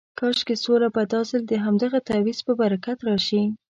کاشکې 0.19 0.55
سوله 0.63 0.87
به 0.95 1.01
دا 1.13 1.21
ځل 1.29 1.41
د 1.47 1.53
همدغه 1.65 1.99
تعویض 2.09 2.39
په 2.47 2.53
برکت 2.61 2.97
راشي. 3.09 3.43